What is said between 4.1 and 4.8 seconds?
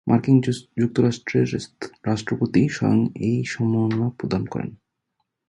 প্রদান করেন।